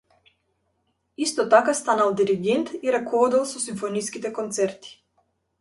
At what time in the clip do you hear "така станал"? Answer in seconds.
1.53-2.15